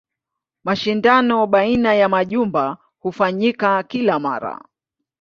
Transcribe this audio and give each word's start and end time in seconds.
Mashindano 0.63 1.47
baina 1.47 1.93
ya 1.93 2.09
majumba 2.09 2.77
hufanyika 2.99 3.83
kila 3.83 4.19
mara. 4.19 4.61